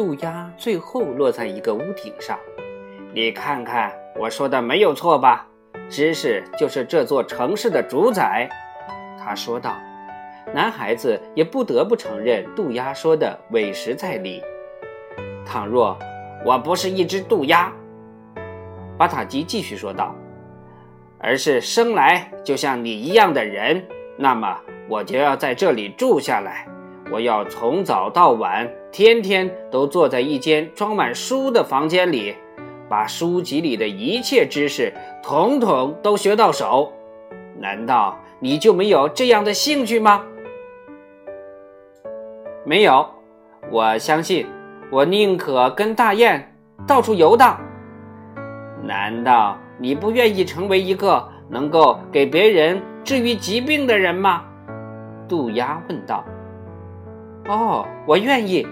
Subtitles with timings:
[0.00, 2.38] 渡鸦最后落在一个屋顶上。
[3.12, 5.46] 你看看，我说的没有错吧？
[5.90, 8.48] 知识就是这座城市的主宰，
[9.18, 9.76] 他说道。
[10.54, 14.42] 男孩子也不得不承认渡鸦说的委实在理。
[15.44, 15.98] 倘若
[16.46, 17.70] 我不是一只渡鸦，
[18.96, 20.14] 巴塔基继续说道，
[21.18, 23.84] 而是生来就像你一样的人，
[24.16, 24.58] 那么
[24.88, 26.66] 我就要在这里住下来。
[27.10, 32.36] 我要从早到晚，天天都坐在一间装满书的房间里，
[32.88, 34.92] 把书籍里的一切知识
[35.22, 36.92] 统统都学到手。
[37.58, 40.24] 难道你就没有这样的兴趣吗？
[42.64, 43.04] 没有，
[43.70, 44.46] 我相信，
[44.90, 46.54] 我宁可跟大雁
[46.86, 47.58] 到处游荡。
[48.84, 54.44] 难道你不愿意成为一个能够给别人治愈疾病的人吗？
[55.28, 56.24] 杜鸦问道。
[57.50, 58.64] 哦，我愿意。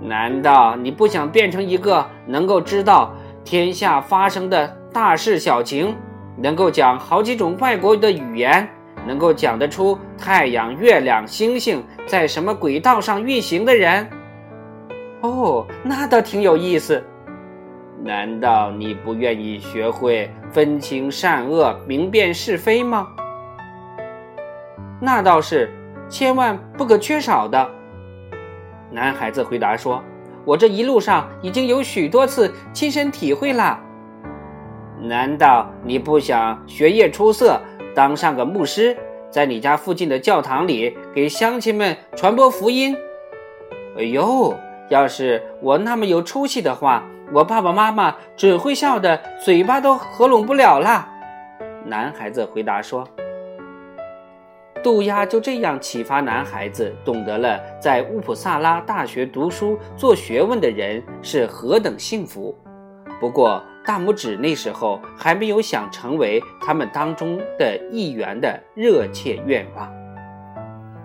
[0.00, 3.12] 难道你不想变成一个能够知道
[3.44, 5.92] 天下发生的大事小情，
[6.36, 8.68] 能够讲好几种外国的语言，
[9.04, 14.08] 能够讲得出太阳、月亮、星星在什么轨道上运行的人？
[15.22, 17.02] 哦，那倒挺有意思。
[18.04, 23.08] 难道你不愿意学会分清善恶、明辨是非吗？
[25.00, 25.68] 那倒是。
[26.08, 27.68] 千万不可缺少的。
[28.90, 30.02] 男孩子回答说
[30.44, 33.78] ：“我这一路上已经有许多次亲身体会了。
[35.00, 37.60] 难道你不想学业出色，
[37.94, 38.96] 当上个牧师，
[39.30, 42.96] 在你家附近的教堂里给乡亲们传播福音？”
[43.98, 44.54] 哎呦，
[44.88, 51.06] 要是我那么有出息的话，我爸爸妈妈准会笑得嘴巴都合拢不了了。
[51.84, 53.06] 男孩子回答说。
[54.82, 62.56] 渡鸦就这样启发男孩子，懂得了在乌普萨拉大学读书做学问的人是何等幸福。
[63.20, 69.90] 不过，大拇指那时候还没有想成为他们当中的一员的热切愿望。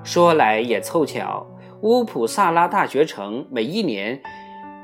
[0.03, 1.47] 说来也凑巧，
[1.81, 4.21] 乌普萨拉大学城每一年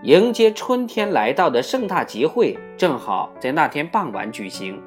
[0.03, 4.81] 迎接春天来到的盛大集会，正好在那天傍晚举行。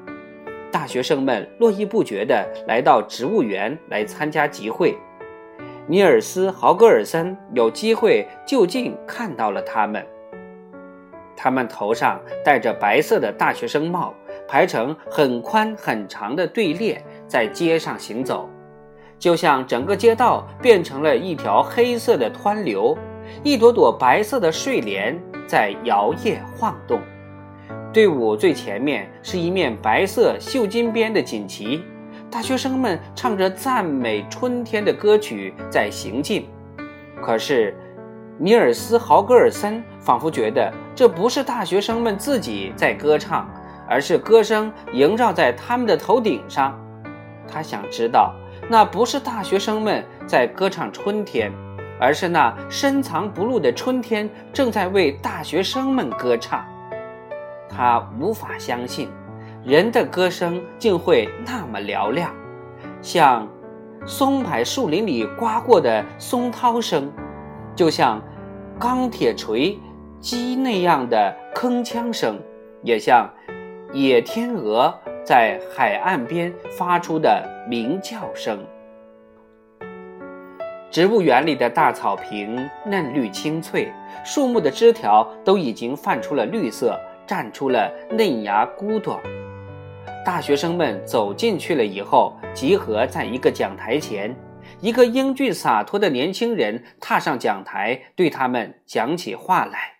[0.73, 4.97] 大学生们络绎不绝地来到植物园来参加集会。
[5.85, 10.03] 尼尔斯·豪格尔森有机会就近看到了他们。
[11.35, 14.15] 他们头上戴着白色的大学生帽，
[14.47, 18.49] 排成很宽很长的队列，在街上行走，
[19.19, 22.97] 就像整个街道变成了一条黑色的湍流，
[23.43, 26.99] 一朵朵白色的睡莲在摇曳晃动。
[27.93, 31.83] 队伍最前面是一面白色绣金边的锦旗，
[32.27, 36.49] 大学生们唱着赞美春天的歌曲在行进。
[37.21, 37.77] 可是，
[38.39, 43.47] 尼尔斯·豪格尔森仿佛觉得这不是大学生们自己在歌唱，
[43.87, 46.75] 而是歌声萦绕在他们的头顶上。
[47.47, 48.33] 他想知道，
[48.67, 51.51] 那不是大学生们在歌唱春天，
[51.99, 56.65] 而是那深藏不露的春天正在为大学生们歌唱。
[57.75, 59.09] 他无法相信，
[59.65, 62.31] 人的歌声竟会那么嘹亮，
[63.01, 63.47] 像
[64.05, 67.11] 松柏树林里刮过的松涛声，
[67.75, 68.21] 就像
[68.79, 69.79] 钢铁锤
[70.19, 72.39] 击那样的铿锵声，
[72.83, 73.29] 也像
[73.91, 74.93] 野天鹅
[75.25, 78.59] 在海岸边发出的鸣叫声。
[80.91, 83.91] 植物园里的大草坪嫩绿青翠，
[84.23, 86.99] 树木的枝条都已经泛出了绿色。
[87.27, 89.21] 绽出了嫩芽骨朵。
[90.25, 94.35] 大学生们走进去了以后，集合在一个讲台前。
[94.79, 99.93] 一个英俊洒脱的年轻人踏上讲台，对他们讲起话来。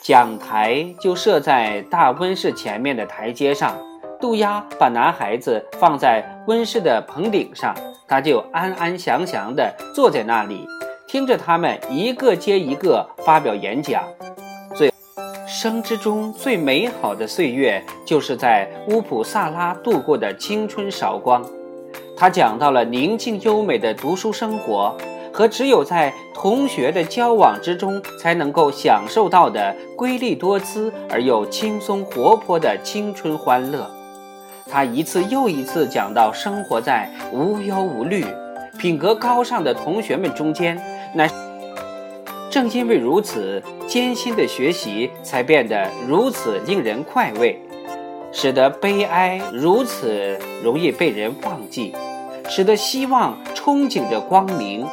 [0.00, 3.76] 讲台就设在大温室前面的台阶上。
[4.20, 7.74] 杜鸦把男孩子放在温室的棚顶上，
[8.06, 10.66] 他就安安详详地坐在那里，
[11.08, 14.04] 听着他们一个接一个发表演讲。
[15.64, 21.42] 生之中最美好的岁月，就是在乌普萨拉度过的青春韶光。
[22.14, 24.94] 他讲到了宁静优美的读书生活，
[25.32, 33.90] 和只有在同学的交往之中才能够享受到的瑰丽多姿而又轻松活泼的青春欢乐。
[34.70, 38.22] 他一次又一次讲到生活在无忧无虑、
[38.78, 40.78] 品格高尚的同学们中间，
[41.14, 41.26] 乃。
[42.54, 47.60] 正因为如此，艰辛的学习才变得如此令人快慰，
[48.30, 51.92] 使得悲哀如此容易被人忘记，
[52.48, 54.86] 使得希望憧憬着光明。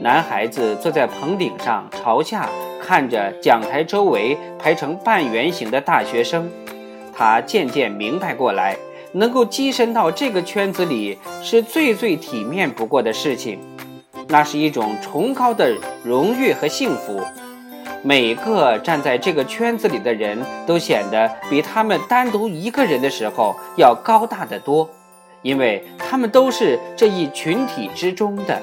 [0.00, 2.46] 男孩子坐在棚顶上，朝下
[2.82, 6.50] 看着讲台周围排成半圆形的大学生，
[7.16, 8.76] 他渐渐明白过来，
[9.12, 13.58] 能够跻身到这个圈子里是最最体面不过的事情，
[14.30, 17.20] 那是一种崇高的荣誉和幸福。
[18.02, 24.88] 每个站在这个圈子里的人都显得比他们单独一个人的时候要高大得多，
[25.42, 28.62] 因为他们都是这一群体之中的。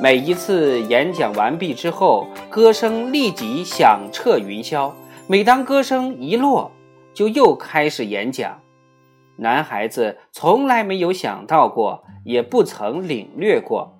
[0.00, 4.90] 每一次演讲完毕之后，歌声立即响彻云霄。
[5.28, 6.72] 每当歌声一落，
[7.14, 8.60] 就又开始演讲。
[9.36, 13.95] 男孩子从来没有想到过，也不曾领略过。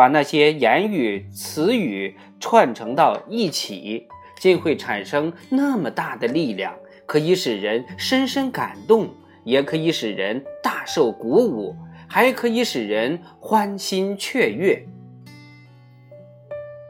[0.00, 4.08] 把那些言语词语串成到一起，
[4.38, 6.74] 竟会产生那么大的力量，
[7.04, 9.10] 可以使人深深感动，
[9.44, 11.76] 也可以使人大受鼓舞，
[12.08, 14.82] 还可以使人欢欣雀跃。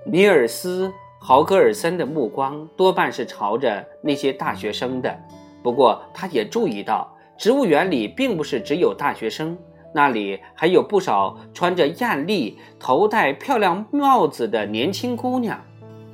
[0.06, 0.86] 尼尔斯·
[1.20, 5.18] 豪格尔森的目光多半是朝着那些大学生的，
[5.64, 9.58] 不过他也注意到，植物园里并不是只有大学生。
[9.92, 15.60] 那里还有不少穿着艳丽、头戴漂亮帽子的年轻姑娘，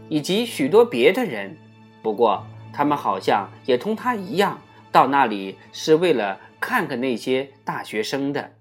[0.08, 1.56] 以及许多别的人。
[2.02, 4.58] 不过，他们好像也同他一样，
[4.90, 8.52] 到那里是为了看看那些大学生的。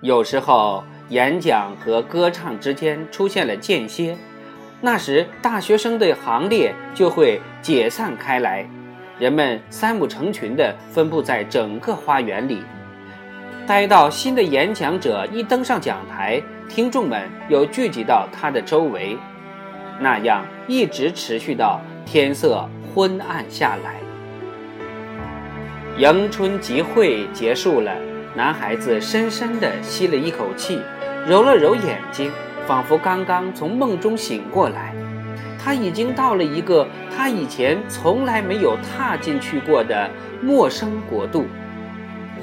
[0.00, 4.16] 有时候，演讲和歌唱之间出现了间歇，
[4.80, 8.66] 那时大学生的行列就会解散开来，
[9.18, 12.62] 人们三五成群地分布在整个花园里。
[13.66, 19.16] 待到新的演讲者一登上讲台，听众们又聚集到他的周围，
[19.98, 23.94] 那样一直持续到天色昏暗下来。
[25.96, 27.90] 迎春集会结束了，
[28.36, 30.78] 男孩子深深地吸了一口气，
[31.26, 32.30] 揉了揉眼睛，
[32.66, 34.94] 仿佛刚刚从梦中醒过来。
[35.58, 40.10] 他已经到了一个他以前从来没有踏进去过的
[40.42, 41.46] 陌生国度。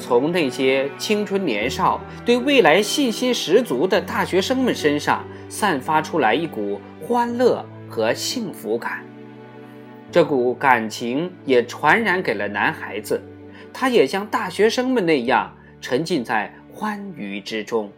[0.01, 9.05] 从那些青春年少、对未来信心十足的大学生们身上散发出来一股欢乐和幸福感，
[10.11, 13.21] 这股感情也传染给了男孩子，
[13.71, 17.91] 他也像大学生们那样沉浸在欢愉之中。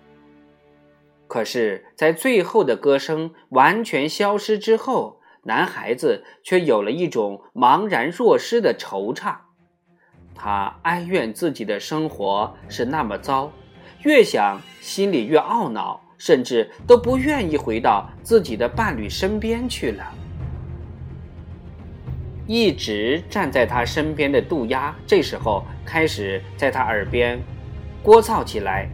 [1.28, 9.38] 可是，在最后的歌声完全消失之后，男孩子却有了一种茫然若失的惆怅。
[10.44, 13.50] 他哀怨自己的生活是那么糟，
[14.02, 20.04] 越想心里越懊恼，甚至都不愿意回到自己的伴侣身边去了。
[22.46, 27.42] 一直站在他身边的杜鸦，这时候开始在他耳边
[28.04, 28.90] 聒噪起来：“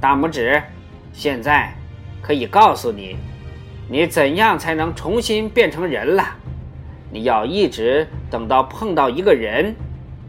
[0.00, 0.62] 大拇指，
[1.12, 1.74] 现在
[2.22, 3.16] 可以告诉你，
[3.88, 6.36] 你怎样才能重新变成人了。”
[7.12, 9.76] 你要一直等到碰到一个人，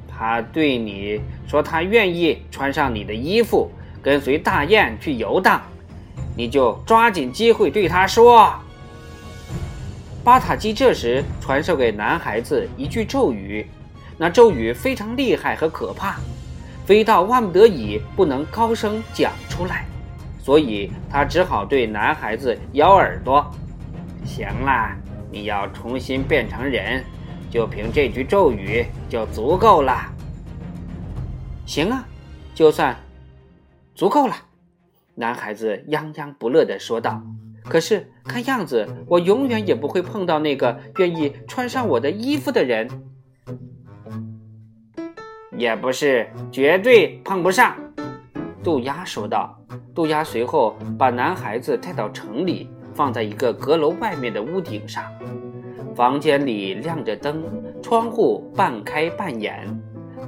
[0.05, 3.71] 他对你说他愿意穿上你的衣服，
[4.01, 5.61] 跟随大雁去游荡，
[6.35, 8.53] 你就抓紧机会对他说。
[10.25, 13.65] 巴塔基这时传授给男孩子一句咒语，
[14.17, 16.17] 那咒语非常厉害和可怕，
[16.85, 19.85] 非到万不得已不能高声讲出来，
[20.41, 23.49] 所以他只好对男孩子咬耳朵。
[24.25, 24.95] 行了。
[25.33, 27.03] 你要重新变成人，
[27.49, 30.13] 就凭这句咒语就足够了。
[31.65, 32.05] 行啊，
[32.53, 32.95] 就算
[33.95, 34.35] 足够了。
[35.15, 37.19] 男孩子泱泱不乐地说道
[37.65, 42.87] ：“可是看样子，我永远也不会碰到那个愿意穿上我的衣服的人。”
[45.57, 47.75] 也不是绝对碰不上。”
[48.63, 49.59] 杜鸦说道。
[49.95, 52.67] 杜鸦随后把男孩子带到城里。
[52.93, 55.03] 放在一个阁楼外面的屋顶上，
[55.95, 57.43] 房间里亮着灯，
[57.81, 59.67] 窗户半开半掩。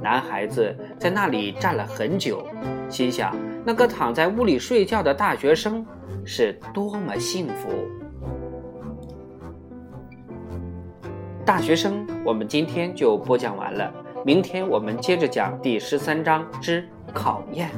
[0.02, 2.46] 男孩子在那里站了很久，
[2.88, 5.84] 心想：那个躺在屋里睡觉的大学生
[6.24, 7.68] 是多么幸福。
[11.44, 13.92] 大学生，我们今天就播讲完了，
[14.24, 17.70] 明天我们接着讲第十三章之考验。